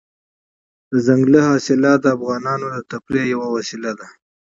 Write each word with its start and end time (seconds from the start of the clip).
دځنګل 0.91 1.35
حاصلات 1.49 1.99
د 2.03 2.07
افغانانو 2.17 2.65
د 2.71 2.77
تفریح 2.91 3.25
یوه 3.33 3.47
وسیله 3.55 3.91
ده. 3.99 4.07